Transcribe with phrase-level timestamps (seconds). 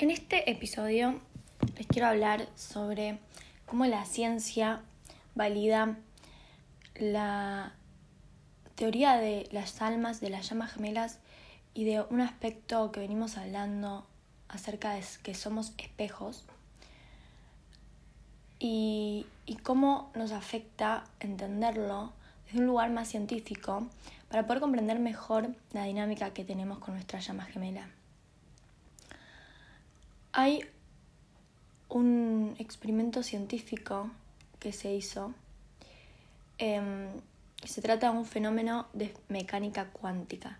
[0.00, 1.20] En este episodio
[1.76, 3.18] les quiero hablar sobre
[3.66, 4.80] cómo la ciencia
[5.34, 5.98] valida
[6.94, 7.74] la
[8.76, 11.18] teoría de las almas, de las llamas gemelas
[11.74, 14.06] y de un aspecto que venimos hablando
[14.48, 16.46] acerca de que somos espejos
[18.58, 19.26] y,
[19.62, 22.14] cómo nos afecta entenderlo
[22.46, 23.86] desde un lugar más científico
[24.30, 27.99] para poder comprender mejor la dinámica que tenemos con nuestra llama gemela.
[30.32, 30.64] Hay
[31.88, 34.10] un experimento científico
[34.60, 35.34] que se hizo.
[36.58, 37.08] Em,
[37.64, 40.58] se trata de un fenómeno de mecánica cuántica,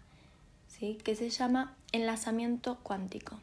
[0.69, 0.99] ¿sí?
[1.05, 3.39] que se llama enlazamiento cuántico.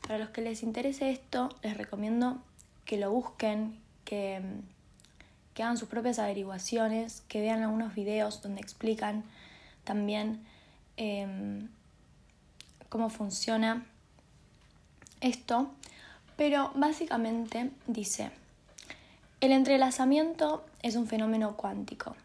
[0.00, 2.38] Para los que les interese esto, les recomiendo
[2.84, 4.40] que lo busquen, que,
[5.52, 9.24] que hagan sus propias averiguaciones, que vean algunos videos donde explican
[9.84, 10.44] también
[10.96, 11.68] em,
[12.88, 13.84] cómo funciona
[15.20, 15.70] esto,
[16.36, 18.30] pero básicamente dice,
[19.40, 22.16] el entrelazamiento es un fenómeno cuántico,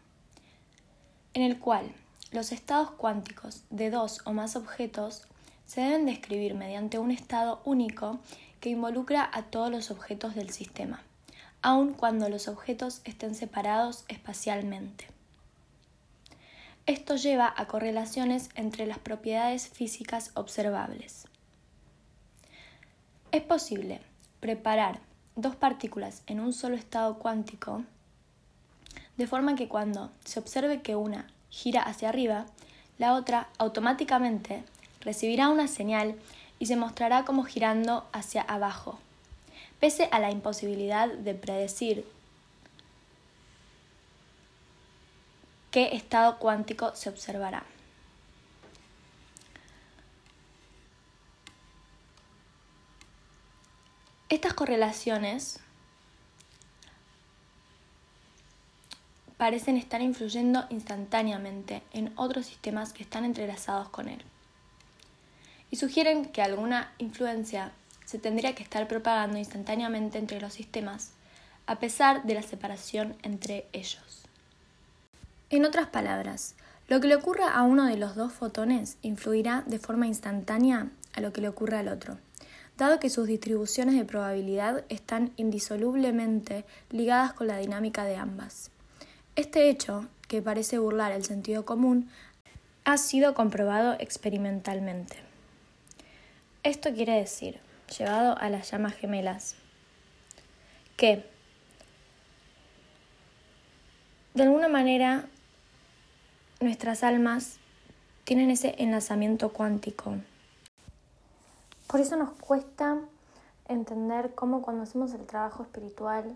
[1.34, 1.92] en el cual
[2.30, 5.22] los estados cuánticos de dos o más objetos
[5.66, 8.18] se deben describir mediante un estado único
[8.60, 11.02] que involucra a todos los objetos del sistema,
[11.62, 15.06] aun cuando los objetos estén separados espacialmente.
[16.86, 21.26] Esto lleva a correlaciones entre las propiedades físicas observables.
[23.32, 23.98] Es posible
[24.40, 25.00] preparar
[25.36, 27.82] dos partículas en un solo estado cuántico
[29.16, 32.44] de forma que cuando se observe que una gira hacia arriba,
[32.98, 34.64] la otra automáticamente
[35.00, 36.14] recibirá una señal
[36.58, 38.98] y se mostrará como girando hacia abajo,
[39.80, 42.06] pese a la imposibilidad de predecir
[45.70, 47.64] qué estado cuántico se observará.
[54.32, 55.60] Estas correlaciones
[59.36, 64.22] parecen estar influyendo instantáneamente en otros sistemas que están entrelazados con él.
[65.70, 67.72] Y sugieren que alguna influencia
[68.06, 71.10] se tendría que estar propagando instantáneamente entre los sistemas,
[71.66, 74.22] a pesar de la separación entre ellos.
[75.50, 76.54] En otras palabras,
[76.88, 81.20] lo que le ocurra a uno de los dos fotones influirá de forma instantánea a
[81.20, 82.16] lo que le ocurra al otro
[82.76, 88.70] dado que sus distribuciones de probabilidad están indisolublemente ligadas con la dinámica de ambas.
[89.36, 92.10] Este hecho, que parece burlar el sentido común,
[92.84, 95.16] ha sido comprobado experimentalmente.
[96.62, 97.60] Esto quiere decir,
[97.98, 99.56] llevado a las llamas gemelas,
[100.96, 101.24] que
[104.34, 105.26] de alguna manera
[106.60, 107.58] nuestras almas
[108.24, 110.16] tienen ese enlazamiento cuántico
[111.92, 112.98] por eso nos cuesta
[113.68, 116.34] entender cómo cuando hacemos el trabajo espiritual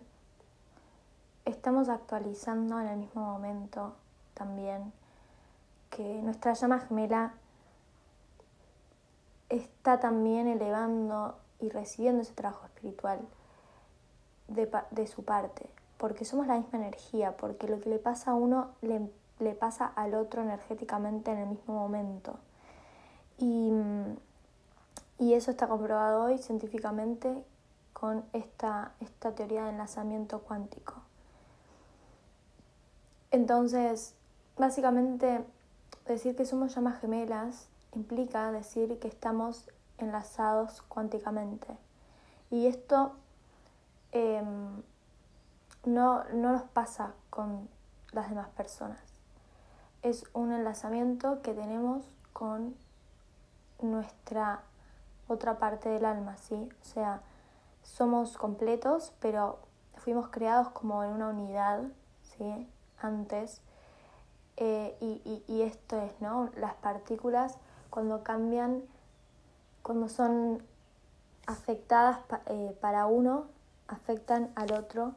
[1.47, 3.95] estamos actualizando en el mismo momento
[4.35, 4.93] también
[5.89, 7.33] que nuestra llama gemela
[9.49, 13.21] está también elevando y recibiendo ese trabajo espiritual
[14.49, 18.35] de, de, su parte, porque somos la misma energía, porque lo que le pasa a
[18.35, 19.09] uno le,
[19.39, 22.37] le pasa al otro energéticamente en el mismo momento.
[23.39, 24.17] Y mm,
[25.19, 27.45] y eso está comprobado hoy científicamente
[27.93, 30.95] con esta, esta teoría de enlazamiento cuántico.
[33.31, 34.15] Entonces,
[34.57, 35.45] básicamente,
[36.07, 41.79] decir que somos llamas gemelas implica decir que estamos enlazados cuánticamente.
[42.51, 43.13] Y esto
[44.13, 44.83] em,
[45.85, 47.69] no, no nos pasa con
[48.13, 49.01] las demás personas.
[50.03, 52.77] Es un enlazamiento que tenemos con
[53.81, 54.63] nuestra
[55.29, 56.69] otra parte del alma, ¿sí?
[56.81, 57.23] O sea,
[57.83, 59.59] somos completos, pero
[59.97, 61.83] fuimos creados como en una unidad,
[62.23, 62.69] ¿sí?
[63.01, 63.61] Antes.
[64.57, 66.51] Eh, y, y, esto es, ¿no?
[66.57, 67.59] Las partículas
[67.91, 68.83] cuando cambian,
[69.83, 70.63] cuando son
[71.47, 73.47] afectadas eh, para uno,
[73.87, 75.13] afectan al otro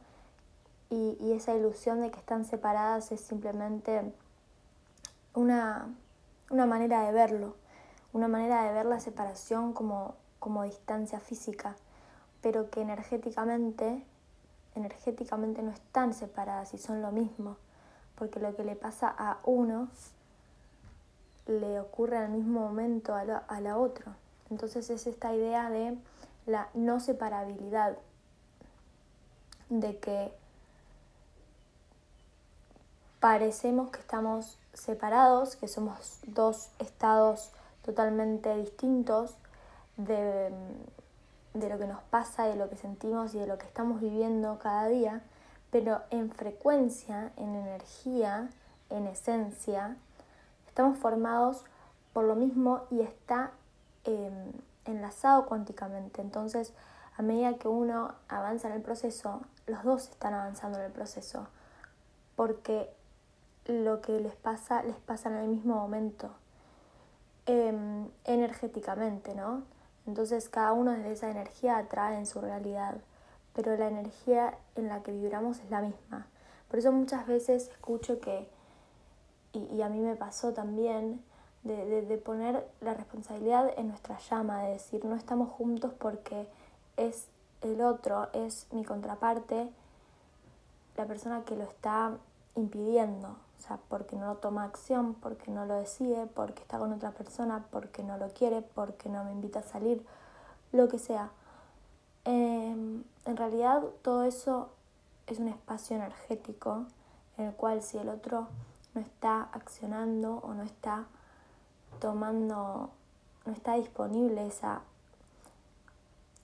[0.90, 4.14] y, y, esa ilusión de que están separadas es simplemente
[5.34, 5.88] una,
[6.50, 7.56] una manera de verlo
[8.14, 11.76] una manera de ver la separación como, como distancia física,
[12.42, 14.04] pero que energéticamente,
[14.76, 17.58] energéticamente no están separadas y son lo mismo,
[18.16, 19.90] porque lo que le pasa a uno
[21.46, 24.16] le ocurre al mismo momento a la, a la otra.
[24.50, 25.98] Entonces es esta idea de
[26.46, 27.98] la no separabilidad,
[29.70, 30.34] de que
[33.20, 37.52] parecemos que estamos separados, que somos dos estados
[37.90, 39.36] totalmente distintos
[39.98, 40.52] de,
[41.56, 44.60] de lo que nos pasa, de lo que sentimos y de lo que estamos viviendo
[44.60, 45.24] cada día,
[45.72, 48.50] pero en frecuencia, en energía,
[48.92, 49.98] en esencia,
[50.68, 51.64] estamos formados
[52.14, 53.52] por lo mismo y está
[54.04, 54.52] em,
[54.86, 56.22] enlazado cuánticamente.
[56.22, 56.74] Entonces,
[57.18, 61.48] a medida que uno avanza en el proceso, los dos están avanzando en el proceso,
[62.36, 62.94] porque
[63.66, 66.30] lo que les pasa, les pasa en el mismo momento,
[67.50, 69.64] em, energéticamente, ¿no?
[70.06, 72.98] Entonces cada uno desde esa energía atrae en su realidad,
[73.56, 76.28] pero la energía en la que vibramos es la misma.
[76.70, 78.48] Por eso muchas veces escucho que,
[79.54, 81.24] y, a mí me pasó también,
[81.64, 86.48] de, de, poner la responsabilidad en nuestra llama, de decir no estamos juntos porque
[86.98, 87.26] es
[87.62, 89.70] el otro, es mi contraparte,
[90.98, 92.14] la persona que lo está
[92.56, 97.12] impidiendo, o sea, porque no toma acción, porque no lo decide, porque está con otra
[97.12, 100.06] persona, porque no lo quiere, porque no me invita a salir,
[100.72, 101.32] lo que sea.
[102.24, 104.70] Em, en realidad todo eso
[105.28, 106.86] es un espacio energético
[107.38, 108.48] en el cual si el otro
[108.96, 111.06] no está accionando o no está
[112.00, 112.92] tomando,
[113.46, 114.82] no está disponible esa,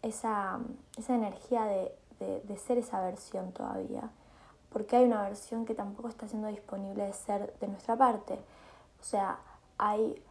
[0.02, 0.60] esa,
[0.98, 4.10] esa energía de, de ser esa versión todavía,
[4.75, 8.33] porque hay una versión que tampoco está siendo disponible de ser de nuestra parte.
[9.00, 9.39] O sea,
[9.77, 10.22] hay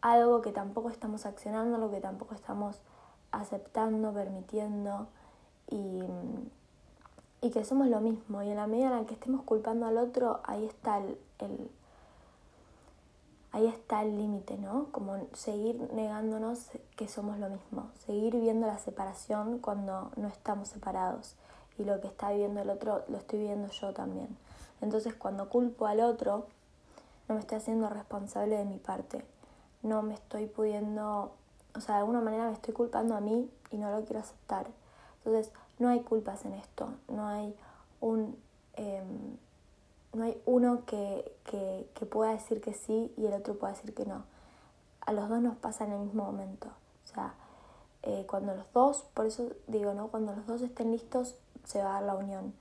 [0.00, 2.78] algo que tampoco estamos accionando, lo que tampoco estamos
[3.32, 5.08] aceptando, permitiendo
[5.68, 6.00] y,
[7.40, 8.44] y, que somos lo mismo.
[8.44, 11.68] Y en la medida en la que estemos culpando al otro, ahí está el, el
[13.50, 14.92] ahí está el límite, ¿no?
[14.92, 21.34] Como seguir negándonos que somos lo mismo, seguir viendo la separación cuando no estamos separados
[21.78, 24.36] y lo que está viviendo el otro lo estoy viviendo yo también.
[24.80, 26.46] Entonces cuando culpo al otro,
[27.28, 29.24] no me estoy haciendo responsable de mi parte.
[29.82, 31.32] No me estoy pudiendo,
[31.74, 34.66] o sea, de alguna manera me estoy culpando a mí y no lo quiero aceptar.
[35.18, 37.54] Entonces no hay culpas en esto, no hay
[38.00, 38.36] un...
[38.74, 39.36] Em,
[40.14, 43.94] no hay uno que, que, que pueda decir que sí y el otro pueda decir
[43.94, 44.24] que no.
[45.00, 46.68] A los dos nos pasa en el mismo momento.
[46.68, 47.34] O sea,
[48.02, 50.08] eh, cuando los dos, por eso digo, ¿no?
[50.08, 52.52] Cuando los dos estén listos, se va a dar la unión.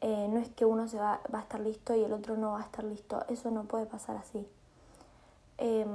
[0.00, 2.52] Eh, no es que uno se va, va, a estar listo y el otro no
[2.52, 3.24] va a estar listo.
[3.28, 4.46] Eso no puede pasar así.
[5.58, 5.88] Em,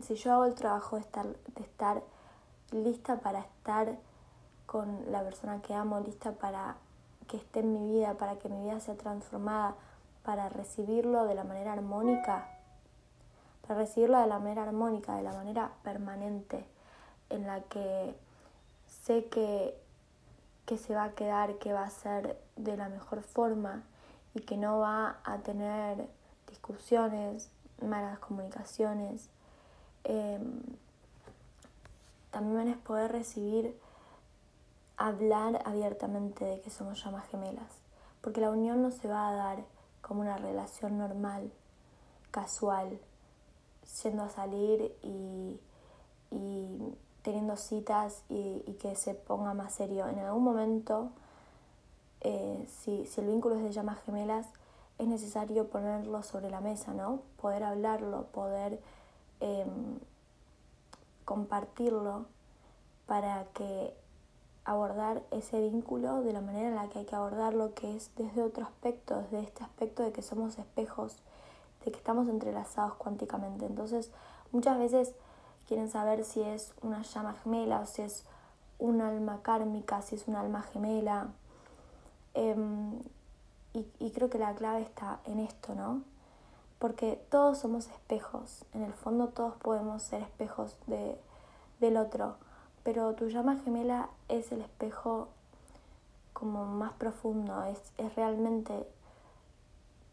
[0.00, 2.02] si yo hago el trabajo de estar, de estar
[2.70, 3.98] lista para estar
[4.66, 6.76] con la persona que amo, lista para
[7.26, 9.74] que esté en mi vida, para que mi vida sea transformada,
[10.22, 12.48] para recibirlo de la manera armónica,
[13.66, 16.64] para recibirlo de la manera armónica, de la manera permanente,
[17.32, 18.14] en la que
[18.86, 19.76] sé que
[20.66, 23.82] que se va a quedar, que va a ser de la mejor forma
[24.34, 26.08] y que no va a tener
[26.48, 27.50] discusiones,
[27.80, 29.28] malas comunicaciones.
[30.04, 30.62] Em,
[32.30, 33.78] también es poder recibir,
[34.96, 37.78] hablar abiertamente de que somos llamas gemelas,
[38.20, 39.64] porque la unión no se va a dar
[40.00, 41.52] como una relación normal,
[42.30, 42.98] casual,
[44.02, 45.60] yendo a salir y,
[46.30, 50.08] y teniendo citas y, que se ponga más serio.
[50.08, 51.10] En algún momento,
[52.20, 54.46] eh, si, el vínculo es de llamas gemelas,
[54.98, 57.20] es necesario ponerlo sobre la mesa, ¿no?
[57.40, 58.80] Poder hablarlo, poder
[59.40, 59.98] em,
[61.24, 62.26] compartirlo
[63.06, 63.94] para que
[64.64, 68.42] abordar ese vínculo de la manera en la que hay que abordarlo, que es desde
[68.42, 71.16] otro aspecto, desde este aspecto de que somos espejos,
[71.84, 73.66] de que estamos entrelazados cuánticamente.
[73.66, 74.10] Entonces,
[74.52, 75.14] muchas veces
[75.72, 78.24] quieren saber si es una llama gemela o si es
[78.78, 81.28] un alma kármica, si es un alma gemela.
[82.34, 83.00] Em,
[83.72, 86.02] y, creo que la clave está en esto, ¿no?
[86.78, 91.18] Porque todos somos espejos, en el fondo todos podemos ser espejos de,
[91.80, 92.36] del otro,
[92.82, 95.28] pero tu llama gemela es el espejo
[96.34, 98.86] como más profundo, es, es realmente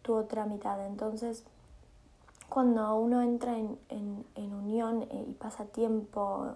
[0.03, 0.87] tu otra mitad.
[0.87, 1.43] Entonces,
[2.49, 6.55] cuando uno entra en, unión eh, y pasa tiempo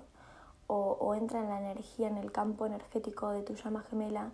[0.68, 4.32] o, entra en la energía, en el campo energético de tu llama gemela,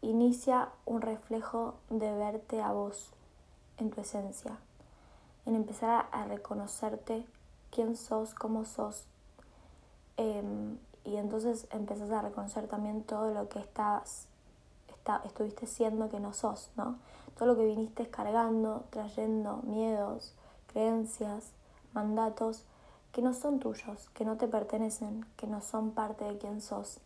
[0.00, 3.10] inicia un reflejo de verte a vos
[3.78, 4.58] en tu esencia,
[5.44, 7.26] en empezar a, reconocerte
[7.70, 9.06] quién sos, cómo sos,
[10.16, 14.28] em, y entonces empezás a reconocer también todo lo que estás,
[15.24, 16.98] estuviste siendo que no sos, ¿no?
[17.36, 20.34] todo lo que viniste cargando, trayendo miedos,
[20.72, 21.52] creencias,
[21.92, 22.64] mandatos
[23.12, 26.98] que no son tuyos, que no te pertenecen, que no son parte de quien sos.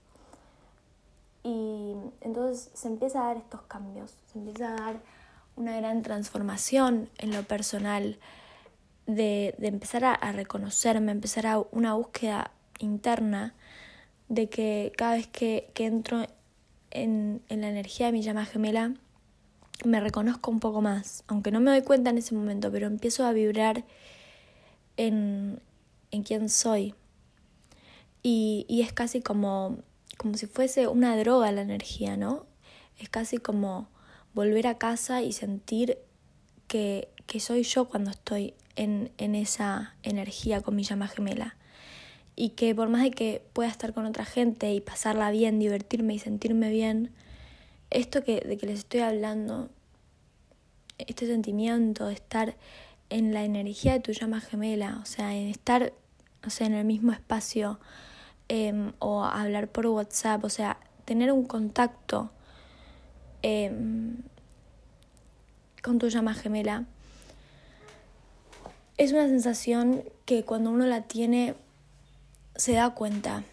[1.43, 4.97] Y entonces se empieza a dar estos cambios, se empieza a dar
[5.57, 8.19] una gran transformación en lo personal,
[9.07, 12.51] de, empezar a, reconocerme, empezar a una búsqueda
[12.81, 13.55] interna
[14.29, 16.27] de que cada vez que, entro
[16.97, 18.95] en, la energía de mi llama gemela,
[19.85, 23.25] me reconozco un poco más, aunque no me doy cuenta en ese momento, pero empiezo
[23.27, 23.85] a vibrar
[24.97, 25.61] en,
[26.11, 26.95] en quién soy.
[28.23, 29.79] Y, y, es casi como,
[30.17, 32.47] como si fuese una droga la energía, ¿no?
[32.99, 33.89] Es casi como
[34.35, 35.99] volver a casa y sentir
[36.67, 41.57] que, que soy yo cuando estoy en, en esa energía con mi llama gemela.
[42.37, 46.15] Y que por más de que pueda estar con otra gente y pasarla bien, divertirme
[46.15, 47.11] y sentirme bien,
[47.91, 49.71] esto que, de que les estoy hablando,
[50.99, 52.57] este sentimiento de estar
[53.11, 55.93] en la energía de tu llama gemela, o sea, en estar,
[56.47, 57.79] o sea, en el mismo espacio
[58.49, 62.31] em, o hablar por WhatsApp, o sea, tener un contacto
[63.43, 64.17] em,
[65.83, 66.85] con tu llama gemela,
[68.97, 71.55] es una sensación que cuando uno la tiene
[72.57, 73.45] se da cuenta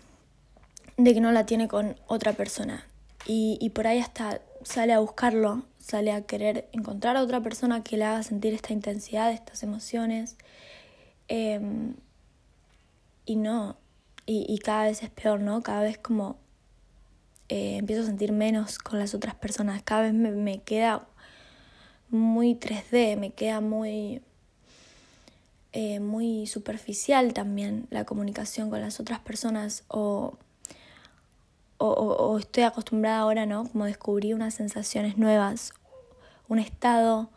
[0.97, 2.85] de que no la tiene con otra persona
[3.25, 7.83] y, y por ahí hasta sale a buscarlo, sale a querer encontrar a otra persona
[7.83, 10.37] que le haga sentir esta intensidad, estas emociones.
[11.27, 11.95] Em,
[13.25, 13.77] y no,
[14.25, 15.61] y, cada vez es peor, ¿no?
[15.61, 16.37] Cada vez como
[17.49, 21.07] eh, empiezo a sentir menos con las otras personas, cada vez me, me queda
[22.09, 24.21] muy 3D, me queda muy,
[25.73, 30.37] eh, muy superficial también la comunicación con las otras personas o
[31.85, 33.67] o, estoy acostumbrada ahora, ¿no?
[33.69, 35.73] Como descubrí unas sensaciones nuevas,
[36.47, 37.29] un estado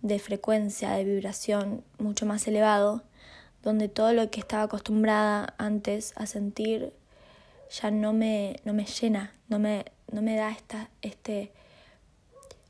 [0.00, 3.02] de frecuencia, de vibración mucho más elevado,
[3.62, 6.92] donde todo lo que estaba acostumbrada antes a sentir
[7.80, 11.52] ya no me, no me llena, no me, no me da esta, este,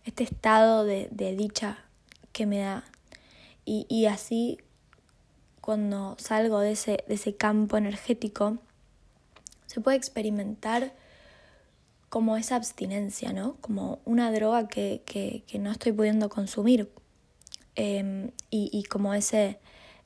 [0.04, 1.78] este estado de, de dicha
[2.32, 2.84] que me da.
[3.64, 4.58] Y, y así,
[5.62, 8.58] cuando salgo de ese, de ese campo energético,
[9.66, 10.92] se puede experimentar
[12.08, 13.56] como esa abstinencia, ¿no?
[13.60, 16.90] Como una droga que, que, que no estoy pudiendo consumir.
[17.76, 19.60] Em, y, y, como ese,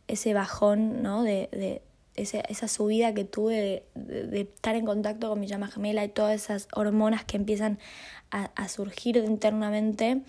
[0.06, 1.22] ese bajón, ¿no?
[1.22, 1.82] De, de
[2.14, 6.34] ese, esa subida que tuve de, estar en contacto con mi llama gemela y todas
[6.34, 7.78] esas hormonas que empiezan
[8.30, 10.22] a surgir internamente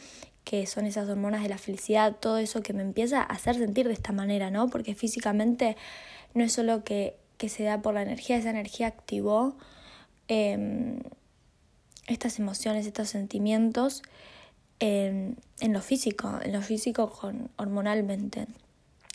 [0.48, 3.86] que son esas hormonas de la felicidad, todo eso que me empieza a hacer sentir
[3.86, 4.70] de esta manera, ¿no?
[4.70, 5.76] Porque físicamente
[6.34, 9.58] no es solo que, que se da por la energía, esa energía activó
[10.30, 11.02] eh,
[12.08, 14.04] estas emociones, estos sentimientos
[14.80, 17.12] en, en lo físico, en lo físico
[17.58, 18.48] hormonalmente.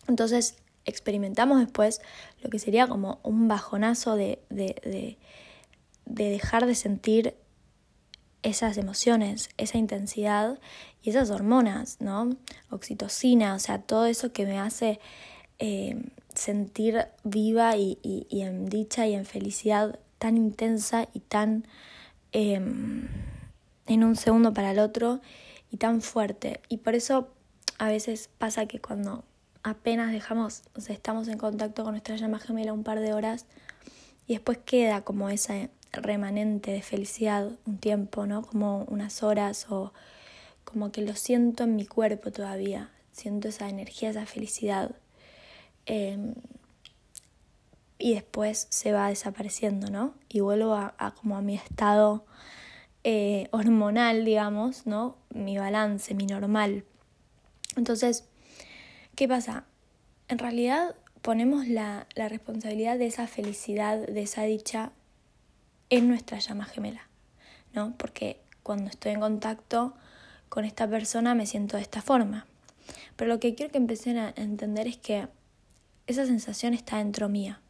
[0.09, 2.03] Entonces experimentamos después
[2.43, 5.17] lo que sería como un bajonazo de, de,
[6.05, 7.37] de dejar de sentir
[8.42, 10.58] esas emociones, esa intensidad
[11.02, 12.37] y esas hormonas, ¿no?
[12.70, 15.00] Oxitocina, o sea, todo eso que me hace
[15.58, 16.02] eh,
[16.34, 17.99] sentir viva y,
[18.30, 21.66] en dicha y en felicidad tan intensa y tan
[22.32, 23.08] Em,
[23.87, 25.20] en un segundo para el otro
[25.70, 26.61] y tan fuerte.
[26.68, 27.28] Y por eso
[27.78, 29.25] a veces pasa que cuando
[29.62, 33.44] apenas dejamos, o sea, estamos en contacto con nuestra llama gemela un par de horas
[34.26, 38.42] y después queda como ese remanente de felicidad un tiempo, ¿no?
[38.42, 39.92] Como unas horas o
[40.64, 44.92] como que lo siento en mi cuerpo todavía, siento esa energía, esa felicidad.
[45.87, 46.34] Em,
[47.99, 50.14] y después se va desapareciendo, ¿no?
[50.28, 52.25] Y vuelvo a, como a mi estado
[53.04, 55.16] eh, hormonal, digamos, ¿no?
[55.30, 56.84] Mi balance, mi normal.
[57.76, 58.25] Entonces,
[59.14, 59.64] ¿qué pasa?
[60.28, 64.92] En realidad ponemos la, la responsabilidad de esa felicidad, de esa dicha,
[65.92, 67.06] en nuestra llama gemela,
[67.75, 67.94] ¿no?
[67.99, 69.94] Porque cuando estoy en contacto
[70.49, 72.46] con esta persona me siento de esta forma.
[73.16, 75.28] Pero lo que quiero que empiecen a entender es que
[76.06, 77.61] esa sensación está dentro mía.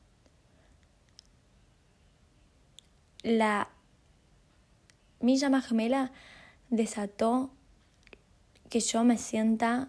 [3.22, 3.68] la
[5.20, 6.12] mi llama gemela
[6.70, 7.50] desató
[8.68, 9.88] que yo me sienta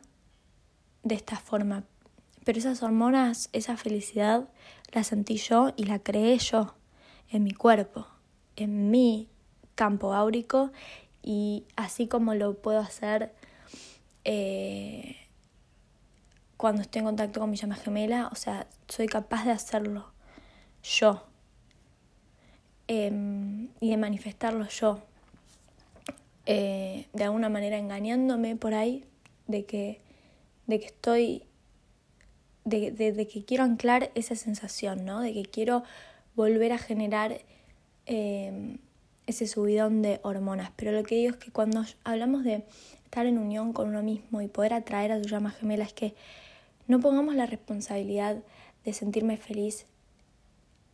[1.03, 1.83] de esta forma.
[2.43, 4.49] Pero esas hormonas, esa felicidad,
[4.91, 6.75] la sentí yo y la creé yo
[7.29, 8.07] en mi cuerpo,
[8.55, 9.29] en mi
[9.75, 10.72] campo áurico
[11.22, 13.33] y así como lo puedo hacer
[14.25, 15.17] eh,
[16.57, 20.12] cuando estoy en contacto con mi llama gemela, o sea, soy capaz de hacerlo
[20.83, 21.24] yo
[22.88, 25.00] Em, y de manifestarlo yo.
[26.45, 29.05] Eh, de alguna manera engañándome por ahí
[29.48, 30.01] de que,
[30.67, 31.43] de que estoy,
[32.65, 35.22] de, de, que quiero anclar esa sensación, ¿no?
[35.22, 35.83] De que quiero
[36.36, 37.39] volver a generar
[38.05, 38.77] em,
[39.27, 40.72] ese subidón de hormonas.
[40.75, 42.63] Pero lo que digo es que cuando hablamos de
[43.05, 46.13] estar en unión con uno mismo y poder atraer a tu llama gemela es que
[46.88, 48.38] no pongamos la responsabilidad
[48.86, 49.86] de sentirme feliz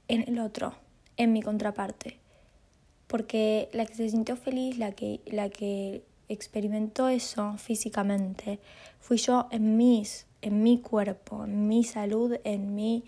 [0.08, 0.74] en el otro
[1.18, 2.18] en mi contraparte.
[3.08, 8.60] Porque la que se sintió feliz, la que, la que experimentó eso físicamente,
[9.00, 13.04] fui yo en mis, en mi cuerpo, en mi salud, en mi,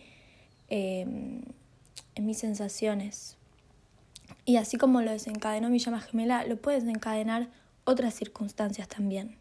[0.70, 1.42] em,
[2.16, 3.38] en mis sensaciones.
[4.46, 7.50] Y así como lo desencadenó mi llama gemela, lo puede desencadenar
[7.84, 9.38] otras circunstancias también.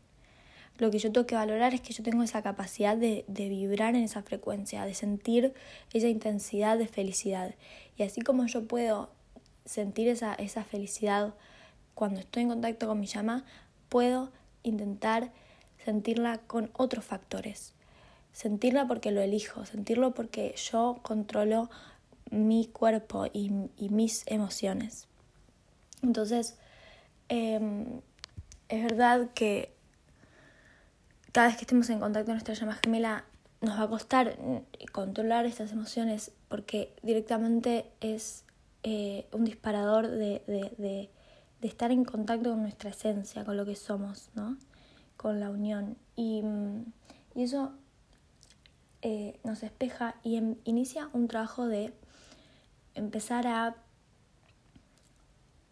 [0.79, 3.95] Lo que yo tengo que valorar es que yo tengo esa capacidad de, de, vibrar
[3.95, 5.53] en esa frecuencia, de sentir
[5.93, 7.55] esa intensidad de felicidad.
[7.99, 9.11] Y así como yo puedo
[9.67, 11.35] sentir esa, esa felicidad
[11.95, 13.45] cuando estoy en contacto con mi llama,
[13.91, 14.31] puedo
[14.63, 15.33] intentar
[15.85, 17.75] sentirla con otros factores.
[18.33, 21.69] Sentirla porque lo elijo, sentirlo porque yo controlo
[22.31, 25.09] mi cuerpo y, y mis emociones.
[26.03, 26.57] Entonces,
[27.29, 28.01] eh,
[28.69, 29.75] es verdad que
[31.33, 33.25] cada vez que estemos en contacto con nuestra llama gemela
[33.61, 34.39] nos va a costar
[34.93, 38.45] controlar estas emociones porque directamente es
[38.83, 41.11] eh, un disparador de, de,
[41.61, 44.57] de, estar en contacto con nuestra esencia, con lo que somos, ¿no?
[45.19, 45.99] con la unión.
[46.17, 46.43] Y,
[47.35, 47.73] y eso
[49.03, 51.93] eh, nos espeja y em, inicia un trabajo de
[53.01, 53.77] empezar a,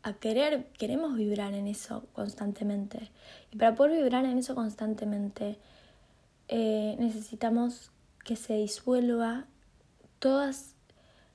[0.03, 3.11] a querer, queremos vibrar en eso constantemente.
[3.53, 5.59] Y para poder vibrar en eso constantemente,
[6.49, 7.91] eh, necesitamos
[8.25, 9.47] que se disuelva
[10.19, 10.75] todas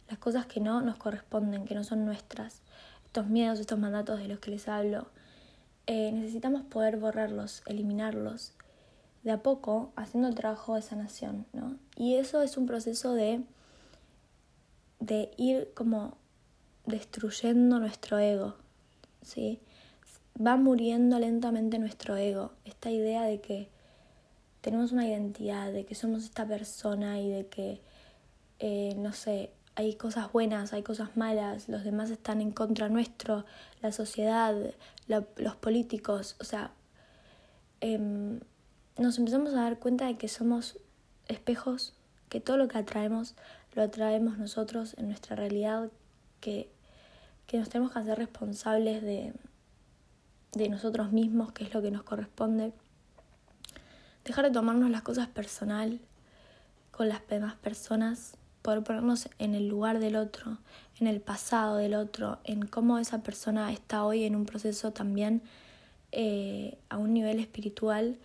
[0.09, 2.61] las cosas que no nos corresponden, que no son nuestras,
[3.05, 5.07] estos miedos, estos mandatos de los que les hablo.
[5.87, 8.53] Eh, necesitamos poder borrarlos, eliminarlos,
[9.23, 11.77] de a poco, haciendo el trabajo de sanación, ¿no?
[11.95, 13.41] Y eso es un proceso de,
[15.03, 16.17] de ir como
[16.85, 18.55] destruyendo nuestro ego,
[19.21, 19.59] ¿sí?
[20.39, 23.69] va muriendo lentamente nuestro ego, esta idea de que
[24.61, 27.81] tenemos una identidad, de que somos esta persona y de que,
[28.59, 33.45] eh, no sé, hay cosas buenas, hay cosas malas, los demás están en contra nuestro,
[33.81, 34.55] la sociedad,
[35.07, 36.71] los políticos, o sea,
[37.81, 38.39] em,
[38.97, 40.79] nos empezamos a dar cuenta de que somos
[41.27, 41.93] espejos,
[42.29, 43.35] que todo lo que atraemos
[43.75, 45.89] lo atraemos nosotros en nuestra realidad,
[46.39, 46.69] que,
[47.47, 49.33] que nos tenemos que hacer responsables de,
[50.53, 52.73] de nosotros mismos, que es lo que nos corresponde.
[54.25, 55.99] Dejar de tomarnos las cosas personal
[56.91, 60.59] con las demás personas, poder ponernos en el lugar del otro,
[60.99, 65.41] en el pasado del otro, en cómo esa persona está hoy en un proceso también
[66.11, 68.17] eh, a un nivel espiritual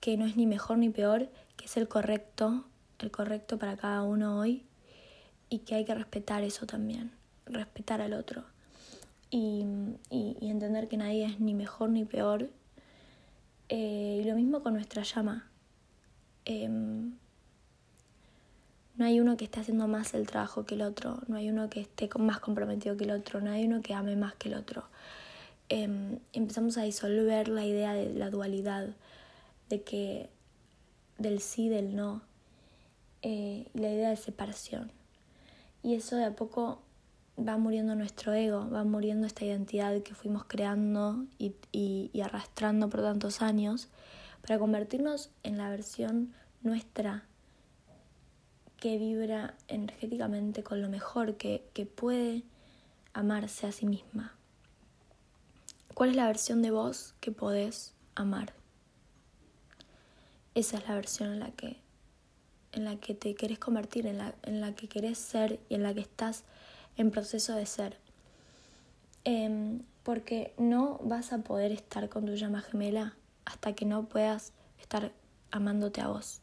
[0.00, 2.64] que no es ni mejor ni peor, que es el correcto,
[2.98, 4.64] el correcto para cada uno hoy
[5.48, 7.12] y que hay que respetar eso también,
[7.46, 8.44] respetar al otro
[9.30, 9.64] y,
[10.10, 12.48] y, entender que nadie es ni mejor ni peor.
[13.68, 15.48] Eh, y lo mismo con nuestra llama.
[16.44, 17.16] Em,
[18.96, 21.68] no hay uno que esté haciendo más el trabajo que el otro, no hay uno
[21.68, 24.54] que esté más comprometido que el otro, no hay uno que ame más que el
[24.54, 24.84] otro.
[25.68, 28.88] Em, empezamos a disolver la idea de la dualidad,
[29.68, 30.30] de que
[31.18, 32.22] del sí, del no,
[33.28, 34.92] eh, la idea de separación.
[35.82, 36.80] Y eso de a poco
[37.36, 43.00] va muriendo nuestro ego, va muriendo esta identidad que fuimos creando y, y, arrastrando por
[43.02, 43.88] tantos años
[44.42, 47.24] para convertirnos en la versión nuestra
[48.78, 52.44] que vibra energéticamente con lo mejor, que, que puede
[53.12, 54.36] amarse a sí misma.
[55.94, 58.52] ¿Cuál es la versión de vos que podés amar?
[60.54, 61.80] Esa es la versión en la que,
[62.76, 65.82] en la que te querés convertir, en la, en la que querés ser y en
[65.82, 66.44] la que estás
[66.96, 67.98] en proceso de ser.
[69.24, 74.52] Em, porque no vas a poder estar con tu llama gemela hasta que no puedas
[74.78, 75.10] estar
[75.50, 76.40] amándote a vos.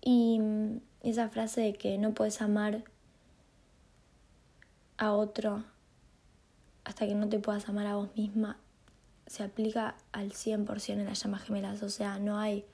[0.00, 2.82] Y mm, esa frase de que no puedes amar
[4.96, 5.64] a otro
[6.84, 8.58] hasta que no te puedas amar a vos misma
[9.26, 11.82] se aplica al 100% en las llamas gemelas.
[11.82, 12.64] O sea, no hay...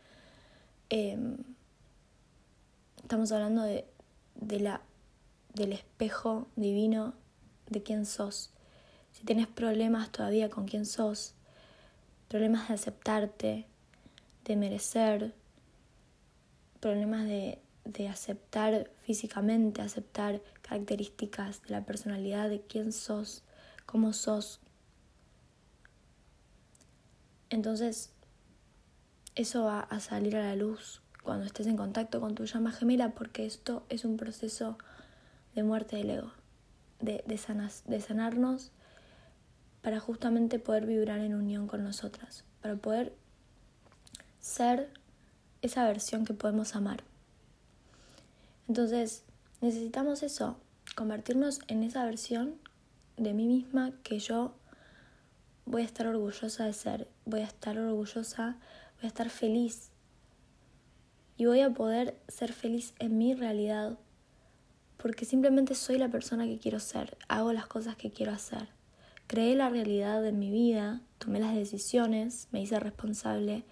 [0.91, 1.37] Em,
[3.03, 3.87] estamos hablando de,
[4.35, 4.83] de la
[5.55, 7.15] del espejo divino
[7.69, 8.51] de quién sos.
[9.13, 11.35] Si tienes problemas todavía con quién sos,
[12.29, 13.67] problemas de aceptarte,
[14.45, 15.35] de merecer,
[16.79, 23.43] problemas de, de aceptar físicamente, aceptar características de la personalidad de quién sos,
[23.87, 24.61] cómo sos.
[27.51, 28.13] Entonces,
[29.41, 33.11] eso va a salir a la luz cuando estés en contacto con tu llama gemela
[33.11, 34.79] porque esto es un proceso
[35.55, 36.33] de muerte del ego,
[37.01, 38.71] de, de, sanarnos
[39.83, 43.15] para justamente poder vibrar en unión con nosotras, para poder
[44.41, 44.91] ser
[45.63, 47.03] esa versión que podemos amar.
[48.69, 49.25] Entonces,
[49.61, 50.57] necesitamos eso,
[50.97, 52.57] convertirnos en esa versión
[53.17, 54.55] de mí misma que yo
[55.67, 58.57] voy a estar orgullosa de ser, voy a estar orgullosa,
[59.01, 59.91] voy a estar feliz
[61.39, 63.99] y voy a poder ser feliz en mi realidad
[64.99, 68.69] porque simplemente soy la persona que quiero ser, hago las cosas que quiero hacer.
[69.27, 73.65] Creé la realidad de mi vida, tomé las decisiones, me hice responsable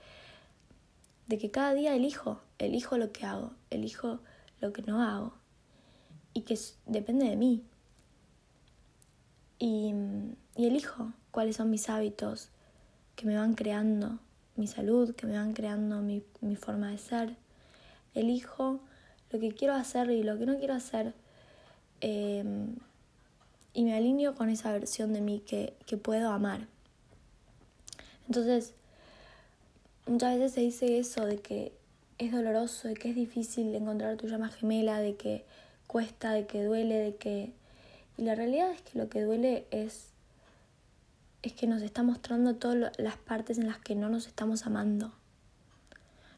[1.27, 4.21] de que cada día elijo, elijo lo que hago, elijo
[4.63, 5.35] lo que no hago
[6.33, 7.63] y que depende de mí.
[9.59, 9.93] Y,
[10.57, 12.49] y elijo cuáles son mis hábitos
[13.17, 14.21] que me van creando
[14.59, 17.37] mi salud, que me van creando mi, mi forma de ser.
[18.15, 18.81] Elijo
[19.31, 21.15] lo que quiero hacer y lo que no quiero hacer.
[22.01, 22.77] Em,
[23.75, 26.67] y me alineo con esa versión de mí que, que puedo amar.
[28.27, 28.75] Entonces,
[30.07, 31.73] muchas veces se dice eso de que
[32.19, 35.45] es doloroso, de que es difícil encontrar tu llama gemela, de que
[35.87, 37.53] cuesta, de que duele, de que...
[38.17, 40.09] Y la realidad es que lo que duele es,
[41.49, 45.13] es que nos está mostrando todas las partes en las que no nos estamos amando.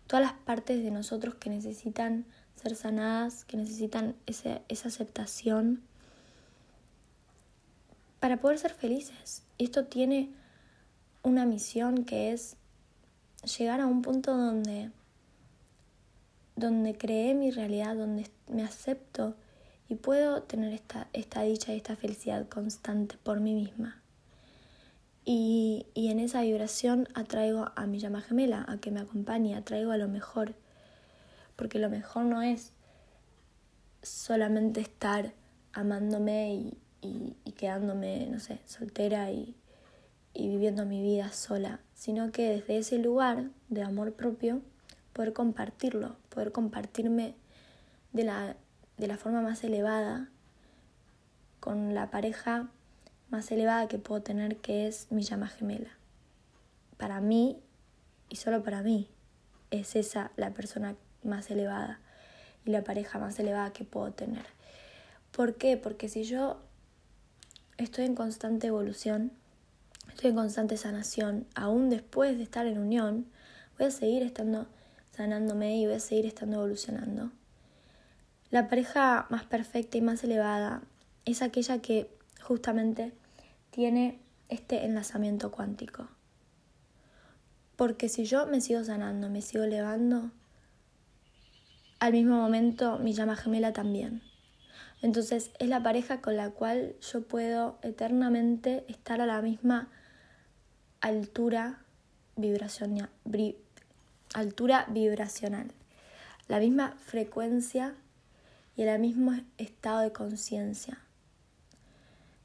[0.07, 5.83] Todas las partes de nosotros que necesitan ser sanadas, que necesitan esa aceptación
[8.21, 9.43] para poder ser felices.
[9.59, 10.31] Y esto tiene
[11.23, 12.57] una misión que es
[13.59, 14.91] llegar a un punto donde,
[16.55, 19.35] donde creé mi realidad, donde me acepto
[19.89, 24.00] y puedo tener esta, esta dicha y esta felicidad constante por mí misma.
[25.33, 29.93] Y, y en esa vibración atraigo a mi llama gemela, a que me acompañe, atraigo
[29.93, 30.57] a lo mejor.
[31.55, 32.73] Porque lo mejor no es
[34.03, 35.33] solamente estar
[35.73, 39.55] amándome y, quedándome, no sé, soltera y,
[40.35, 44.63] viviendo mi vida sola, sino que desde ese lugar de amor propio
[45.13, 47.37] poder compartirlo, poder compartirme
[48.13, 48.57] de la,
[48.99, 50.29] de la forma más elevada
[51.61, 52.69] con la pareja
[53.31, 55.91] más elevada que puedo tener, que es mi llama gemela.
[56.97, 57.61] Para mí,
[58.29, 59.09] y solo para mí,
[59.71, 62.01] es esa la persona más elevada
[62.65, 64.45] y la pareja más elevada que puedo tener.
[65.31, 65.77] ¿Por qué?
[65.77, 66.61] Porque si yo
[67.79, 69.33] estoy en constante evolución,
[70.09, 73.27] estoy en constante sanación, aún después de estar en unión,
[73.79, 74.67] voy a seguir estando
[75.13, 77.31] sanándome y voy a seguir estando evolucionando.
[78.51, 80.83] La pareja más perfecta y más elevada
[81.25, 82.11] es aquella que
[82.43, 83.13] justamente
[83.71, 86.09] tiene este enlazamiento cuántico.
[87.77, 90.31] Porque si yo me sigo sanando, me sigo elevando,
[91.99, 94.23] al mismo momento mi llama gemela también.
[95.03, 99.89] Entonces es la pareja con la cual yo puedo eternamente estar a la misma
[101.01, 101.81] altura
[102.37, 103.09] vibracional,
[104.35, 105.73] altura vibracional,
[106.49, 107.95] la misma frecuencia
[108.77, 111.01] y el mismo estado de conciencia.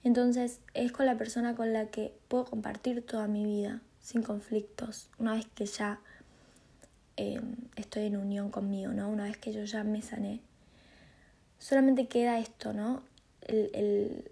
[0.06, 5.10] Entonces es con la persona con la que puedo compartir toda mi vida sin conflictos,
[5.18, 6.00] una vez que ya
[7.18, 9.10] Em, estoy en unión conmigo, ¿no?
[9.10, 10.42] Una vez que yo ya me sané.
[11.60, 13.04] Solamente queda esto, ¿no?
[13.42, 14.30] El,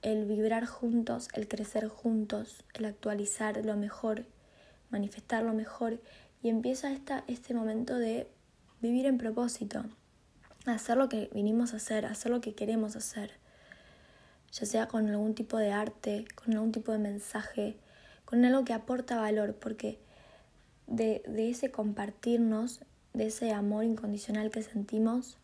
[0.00, 4.24] el vibrar juntos, el crecer juntos, el actualizar lo mejor,
[4.90, 6.00] manifestar lo mejor
[6.42, 8.28] y empieza esta, este momento de
[8.80, 9.84] vivir en propósito,
[10.64, 13.32] hacer lo que vinimos a hacer, hacer lo que queremos hacer,
[14.58, 17.76] ya sea con algún tipo de arte, con algún tipo de mensaje,
[18.24, 19.98] con algo que aporta valor, porque
[20.86, 22.80] de, ese compartirnos,
[23.12, 25.36] de ese amor incondicional que sentimos,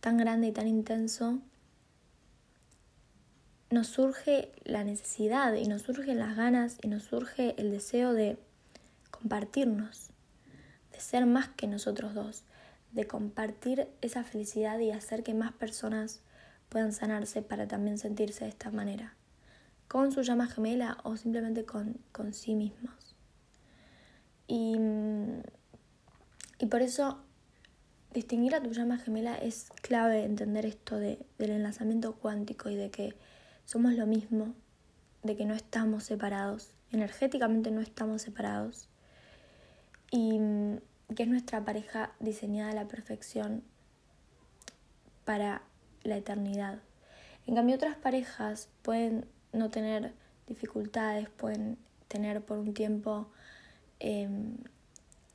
[0.00, 1.38] tan grande y tan intenso,
[3.70, 8.38] nos surge la necesidad y nos surgen las ganas y nos surge el deseo de
[9.10, 10.10] compartirnos,
[10.92, 12.44] de ser más que nosotros dos,
[12.92, 16.20] de compartir esa felicidad y hacer que más personas
[16.68, 19.14] puedan sanarse para también sentirse de esta manera,
[19.88, 23.14] con su llama gemela o simplemente con, con sí mismos.
[24.48, 24.76] Y,
[26.58, 27.20] y por eso
[28.12, 32.90] distinguir a tu llama gemela es clave entender esto de, del enlazamiento cuántico y de
[32.90, 33.14] que
[33.64, 34.54] somos lo mismo,
[35.22, 38.88] de que no estamos separados, energéticamente no estamos separados
[40.10, 40.38] y
[41.14, 43.62] que es nuestra pareja diseñada a la perfección
[45.24, 45.62] para
[46.06, 46.80] la eternidad.
[47.46, 50.12] En cambio otras parejas pueden no tener
[50.46, 53.28] dificultades, pueden tener por un tiempo
[53.98, 54.58] Em,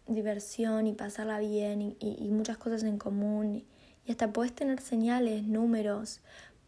[0.08, 3.64] diversión y pasarla bien y, muchas cosas en común.
[4.06, 6.20] Y hasta puedes tener señales, números,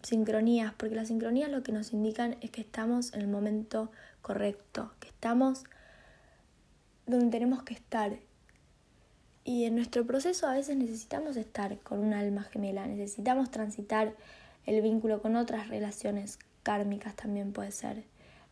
[0.02, 4.94] sincronías, porque las sincronías lo que nos indican es que estamos en el momento correcto,
[5.00, 5.66] que estamos
[7.06, 8.18] donde tenemos que estar.
[9.46, 14.16] Y en nuestro proceso a veces necesitamos estar con un alma gemela, necesitamos transitar
[14.66, 18.04] el vínculo con otras relaciones kármicas también puede ser.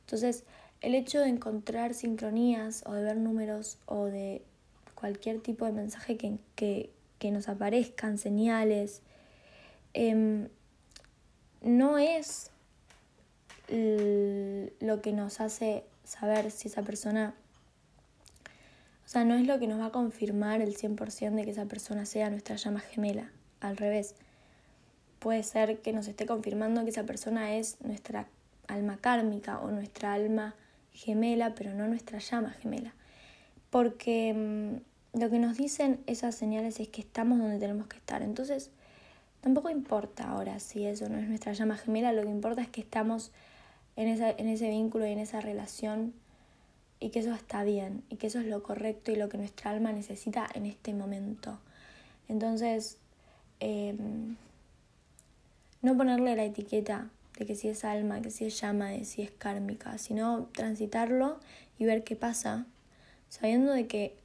[0.01, 0.43] Entonces,
[0.81, 4.41] el hecho de encontrar sincronías o de ver números o de
[4.95, 6.37] cualquier tipo de mensaje que,
[7.19, 9.01] que, nos aparezcan, señales,
[9.93, 10.49] em,
[11.61, 12.49] no es
[13.69, 17.33] lo que nos hace saber si esa persona,
[19.11, 22.05] sea, no es lo que nos va a confirmar el 100% de que esa persona
[22.05, 24.15] sea nuestra llama gemela, al revés.
[25.19, 28.27] Puede ser que nos esté confirmando que esa persona es nuestra
[28.69, 30.55] alma kármica o nuestra alma
[30.93, 32.93] gemela, pero no nuestra llama gemela.
[33.69, 38.21] Porque mm, lo que nos dicen esas señales es que estamos donde tenemos que estar.
[38.21, 38.71] Entonces,
[39.41, 42.79] tampoco importa ahora si eso no es nuestra llama gemela, lo que importa es que
[42.79, 43.33] estamos
[43.97, 46.13] en, esa, en ese vínculo y en esa relación
[47.01, 49.71] y que eso está bien y que eso es lo correcto y lo que nuestra
[49.71, 51.59] alma necesita en este momento.
[52.29, 52.99] Entonces,
[53.59, 54.37] em,
[55.81, 59.23] no ponerle la etiqueta de que si es alma, que si es llama, de si
[59.23, 61.39] es kármica, sino transitarlo
[61.79, 62.67] y ver qué pasa,
[63.29, 64.15] sabiendo de que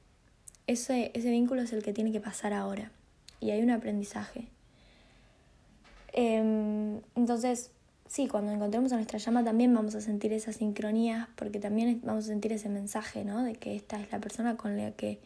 [0.66, 2.92] ese, ese vínculo es el que tiene que pasar ahora
[3.40, 4.48] y hay un aprendizaje.
[6.12, 7.70] Em, entonces,
[8.08, 12.24] sí, cuando encontremos a nuestra llama también vamos a sentir esas sincronías, porque también vamos
[12.24, 13.42] a sentir ese mensaje, ¿no?
[13.42, 15.20] De que esta es la persona con la que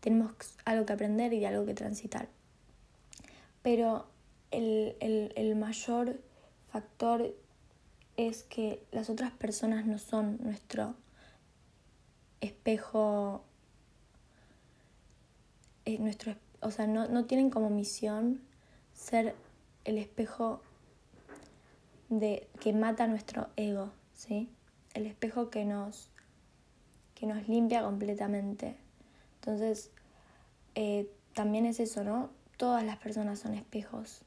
[0.00, 0.32] tenemos
[0.64, 2.28] algo que aprender y algo que transitar.
[3.62, 4.06] Pero
[4.50, 6.20] el, el, el mayor
[6.70, 7.34] factor
[8.16, 10.94] es que las otras personas no son nuestro
[12.40, 13.44] espejo,
[15.84, 18.40] eh, nuestro, o sea, no, no tienen como misión
[18.92, 19.34] ser
[19.84, 20.60] el espejo
[22.08, 24.48] de, que mata nuestro ego, ¿sí?
[24.94, 26.10] El espejo que nos,
[27.14, 28.76] que nos limpia completamente.
[29.40, 29.90] Entonces,
[30.74, 32.30] eh, también es eso, ¿no?
[32.56, 34.22] Todas las personas son espejos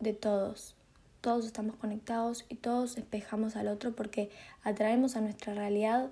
[0.00, 0.74] de todos.
[1.20, 4.30] Todos estamos conectados y todos espejamos al otro porque
[4.64, 6.10] atraemos a nuestra realidad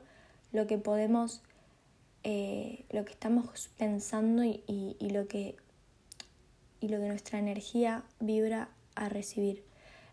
[0.53, 1.43] lo que podemos,
[2.23, 5.57] eh, lo que estamos pensando y, y, lo que,
[6.81, 9.65] y lo que nuestra energía vibra a recibir.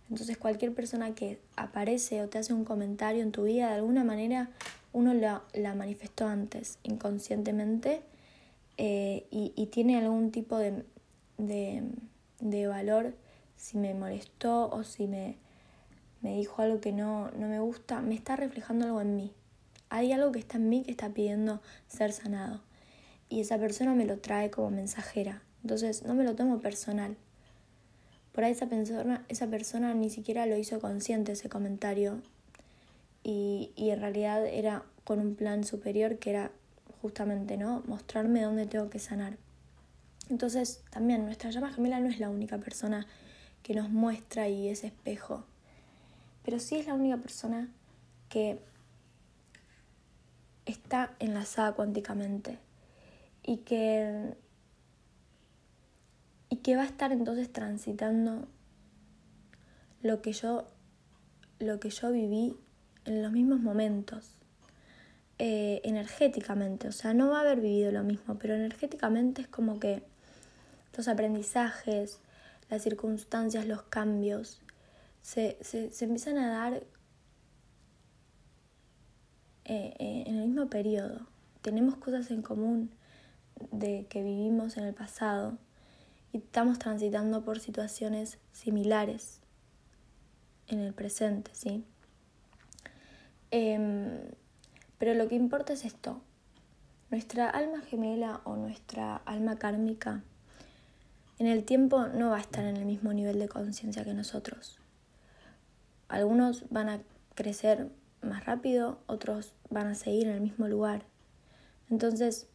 [0.10, 4.04] Entonces cualquier persona que aparece o te hace un comentario en tu vida, de alguna
[4.04, 4.50] manera
[4.93, 8.02] uno la, la manifestó antes, inconscientemente,
[8.78, 10.86] eh, y, y, tiene algún tipo de,
[11.38, 11.84] de,
[12.39, 13.15] de, valor
[13.56, 15.38] si me molestó o si me,
[16.22, 19.34] me dijo algo que no, no me gusta, me está reflejando algo en mí.
[19.89, 22.62] Hay algo que está en mí que está pidiendo ser sanado.
[23.30, 25.41] Y esa persona me lo trae como mensajera.
[25.63, 27.17] Entonces no me lo tomo personal.
[28.38, 32.21] Por ahí esa persona, esa persona ni siquiera lo hizo consciente ese comentario.
[33.23, 36.52] Y, y en realidad era con un plan superior que era
[37.02, 39.38] justamente no mostrarme dónde tengo que sanar.
[40.30, 43.08] Entonces también nuestra llama gemela no es la única persona
[43.63, 45.43] que nos muestra y es espejo,
[46.45, 47.71] pero sí es la única persona
[48.30, 48.60] que
[50.67, 52.60] está enlazada cuánticamente.
[53.41, 54.36] Y que
[56.58, 58.48] y que va a estar entonces transitando
[60.02, 60.67] lo que yo,
[61.60, 62.58] lo que yo viví
[63.06, 64.32] en los mismos momentos,
[65.38, 69.80] eh, energéticamente, o sea, no va a haber vivido lo mismo, pero energéticamente es como
[69.80, 70.02] que
[70.98, 72.22] los aprendizajes,
[72.72, 74.60] las circunstancias, los cambios,
[75.22, 76.74] se, se, se empiezan a dar
[79.65, 81.28] eh, eh, en el mismo periodo.
[81.62, 82.89] Tenemos cosas en común
[83.72, 85.60] de que vivimos en el pasado
[86.34, 89.42] y estamos transitando por situaciones similares
[90.68, 91.86] en el presente, ¿sí?
[93.52, 94.20] Em,
[94.98, 96.22] pero lo que importa es esto.
[97.10, 100.24] Nuestra alma gemela o nuestra alma kármica
[101.40, 104.80] en el tiempo no va a estar en el mismo nivel de conciencia que nosotros.
[106.10, 107.02] Algunos van a
[107.36, 107.90] crecer
[108.22, 111.04] más rápido, otros van a seguir en el mismo lugar.
[111.90, 112.48] Entonces,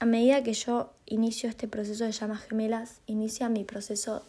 [0.00, 4.22] a medida que yo inicio este proceso de llamas gemelas, inicia mi proceso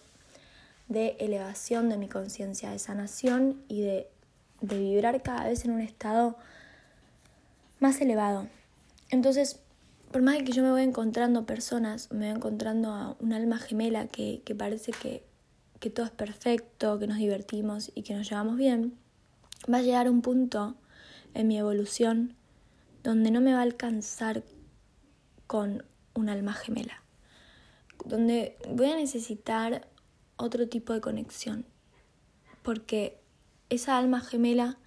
[0.88, 4.08] de elevación de mi conciencia, de sanación y de,
[4.62, 6.36] de, vibrar cada vez en un estado
[7.80, 8.48] más elevado.
[9.12, 9.60] Entonces,
[10.12, 14.08] por más que yo me voy encontrando personas, me voy encontrando a un alma gemela
[14.08, 15.24] que, que parece que,
[15.80, 18.98] que todo es perfecto, que nos divertimos y que nos llevamos bien,
[19.72, 20.76] va a llegar un punto
[21.36, 22.36] en mi evolución
[23.04, 24.44] donde no me va a alcanzar
[25.46, 25.84] con
[26.20, 27.04] un alma gemela,
[28.06, 29.88] donde voy a necesitar
[30.38, 31.66] otro tipo de conexión,
[32.64, 33.20] porque
[33.70, 34.78] esa alma gemela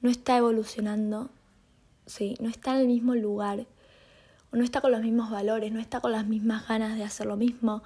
[0.00, 1.30] no está evolucionando,
[2.06, 2.36] ¿sí?
[2.40, 3.66] no está en el mismo lugar,
[4.52, 7.36] no está con los mismos valores, no está con las mismas ganas de hacer lo
[7.36, 7.82] mismo,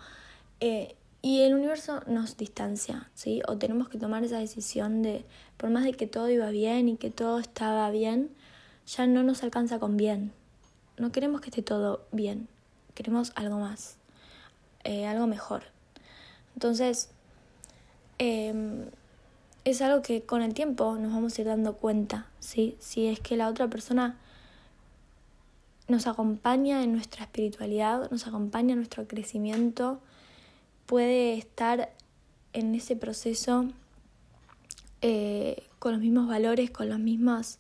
[0.61, 3.43] eh, y el universo nos distancia, ¿sí?
[3.47, 5.25] O tenemos que tomar esa decisión de,
[5.57, 8.31] por más de que todo iba bien y que todo estaba bien,
[8.87, 10.33] ya no nos alcanza con bien.
[10.99, 12.49] No queremos que esté todo bien,
[12.95, 13.97] queremos algo más,
[14.85, 15.65] eh, algo mejor.
[16.55, 17.11] Entonces,
[18.19, 18.87] em,
[19.65, 22.77] es algo que con el tiempo nos vamos a ir dando cuenta, ¿sí?
[22.81, 24.19] Si es que la otra persona
[25.89, 30.01] nos acompaña en nuestra espiritualidad, nos acompaña en nuestro crecimiento,
[30.87, 31.93] puede estar
[32.53, 33.69] en ese proceso
[35.01, 37.59] eh, con los mismos valores, con las mismas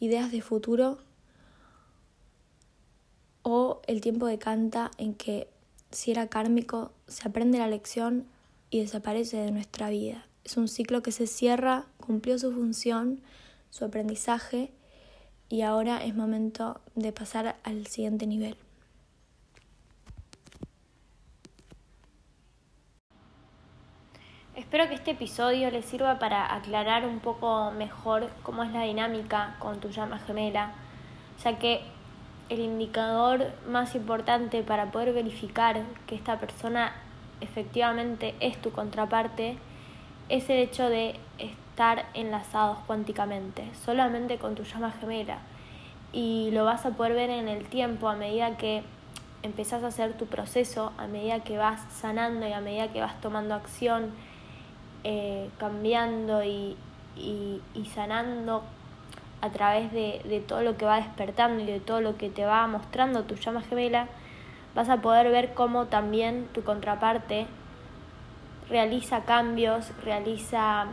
[0.00, 0.98] ideas de futuro,
[3.44, 5.48] o el tiempo decanta en que
[5.92, 8.26] si era kármico, se aprende la lección
[8.70, 10.26] y desaparece de nuestra vida.
[10.42, 13.20] Es un ciclo que se cierra, cumplió su función,
[13.70, 14.72] su aprendizaje
[15.48, 18.56] y ahora es momento de pasar al siguiente nivel.
[24.56, 29.56] Espero que este episodio les sirva para aclarar un poco mejor cómo es la dinámica
[29.58, 30.74] con tu llama gemela,
[31.42, 31.93] ya que
[32.48, 36.92] el indicador más importante para poder verificar que esta persona
[37.40, 39.56] efectivamente es tu contraparte
[40.28, 45.38] es el hecho de estar enlazados cuánticamente, solamente con tu llama gemela.
[46.12, 48.82] Y lo vas a poder ver en el tiempo a medida que
[49.42, 53.20] empezás a hacer tu proceso, a medida que vas sanando y a medida que vas
[53.20, 54.12] tomando acción
[55.02, 56.76] eh, cambiando y,
[57.94, 58.62] sanando
[59.44, 62.66] a través de, todo lo que va despertando y de todo lo que te va
[62.66, 64.06] mostrando tu llama gemela,
[64.74, 67.46] vas a poder ver cómo también tu contraparte
[68.70, 70.86] realiza cambios, realiza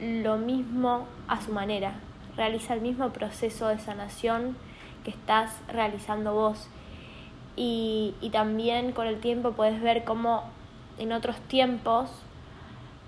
[0.00, 1.92] lo mismo a su manera,
[2.36, 4.56] realiza el mismo proceso de sanación
[5.04, 6.68] que estás realizando vos.
[7.54, 10.50] Y, y también con el tiempo puedes ver cómo
[10.98, 12.10] en otros tiempos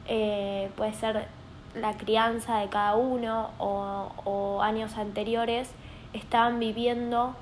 [0.07, 1.27] eh, puede ser
[1.75, 5.71] la crianza de cada uno o, años anteriores,
[6.13, 7.35] estaban viviendo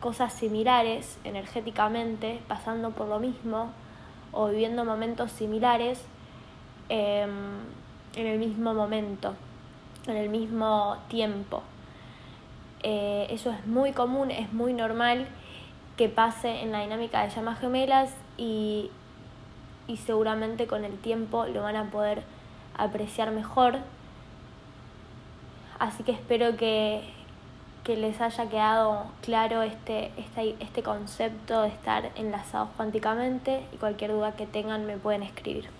[0.00, 3.70] cosas similares energéticamente, pasando por lo mismo
[4.32, 6.04] o viviendo momentos similares
[6.88, 7.30] em,
[8.14, 9.34] en el mismo momento,
[10.06, 11.62] en el mismo tiempo.
[12.82, 15.26] Eh, eso es muy común, es muy normal
[15.96, 18.90] que pase en la dinámica de llamas gemelas y
[19.88, 22.22] y seguramente con el tiempo lo van a poder
[22.76, 23.78] apreciar mejor.
[25.78, 27.02] Así que espero que,
[27.84, 34.12] que les haya quedado claro este, este, este concepto de estar enlazados cuánticamente y cualquier
[34.12, 35.75] duda que tengan me pueden escribir.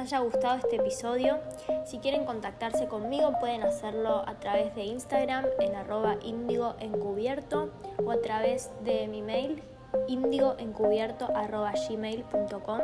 [0.00, 1.38] Haya gustado este episodio.
[1.84, 7.70] Si quieren contactarse conmigo pueden hacerlo a través de Instagram en arroba encubierto
[8.04, 9.62] o a través de mi mail
[10.08, 12.80] indigoencubierto arroba gmail.com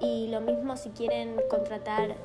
[0.00, 2.16] y lo mismo si quieren contratar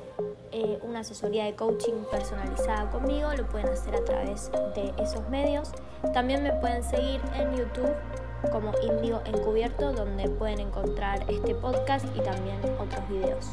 [0.52, 5.70] eh, una asesoría de coaching personalizada conmigo, lo pueden hacer a través de esos medios.
[6.12, 7.94] También me pueden seguir en YouTube
[8.50, 13.50] como Indigo Encubierto, donde pueden encontrar este podcast y también otros videos.